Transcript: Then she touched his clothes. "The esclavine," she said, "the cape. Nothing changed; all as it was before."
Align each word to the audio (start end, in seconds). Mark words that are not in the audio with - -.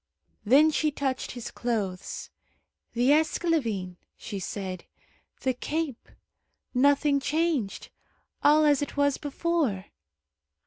Then 0.43 0.71
she 0.71 0.89
touched 0.89 1.33
his 1.33 1.51
clothes. 1.51 2.31
"The 2.93 3.11
esclavine," 3.11 3.97
she 4.17 4.39
said, 4.39 4.85
"the 5.41 5.53
cape. 5.53 6.09
Nothing 6.73 7.19
changed; 7.19 7.91
all 8.41 8.65
as 8.65 8.81
it 8.81 8.97
was 8.97 9.19
before." 9.19 9.85